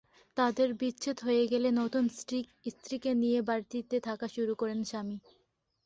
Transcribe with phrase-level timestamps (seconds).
[0.37, 2.03] তাঁদের বিচ্ছেদ হয়ে গেলে নতুন
[2.71, 5.17] স্ত্রীকে নিয়ে বাড়িটিতে থাকা শুরু করেন সামি।